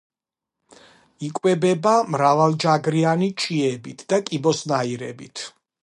იკვებება 1.27 1.93
მრავალჯაგრიანი 2.15 3.31
ჭიებით 3.45 4.03
და 4.15 4.21
კიბოსნაირებით. 4.31 5.51